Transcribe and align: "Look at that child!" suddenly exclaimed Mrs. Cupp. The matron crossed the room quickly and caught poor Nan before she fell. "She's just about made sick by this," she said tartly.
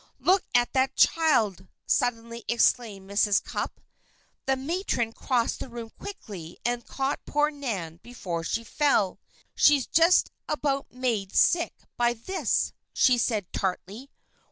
"Look 0.17 0.45
at 0.55 0.73
that 0.73 0.95
child!" 0.95 1.67
suddenly 1.85 2.43
exclaimed 2.47 3.07
Mrs. 3.07 3.43
Cupp. 3.43 3.79
The 4.47 4.55
matron 4.55 5.13
crossed 5.13 5.59
the 5.59 5.69
room 5.69 5.91
quickly 5.91 6.57
and 6.65 6.83
caught 6.87 7.23
poor 7.27 7.51
Nan 7.51 7.99
before 8.01 8.43
she 8.43 8.63
fell. 8.63 9.19
"She's 9.53 9.85
just 9.85 10.31
about 10.49 10.91
made 10.91 11.35
sick 11.35 11.75
by 11.97 12.13
this," 12.15 12.73
she 12.93 13.19
said 13.19 13.53
tartly. 13.53 14.09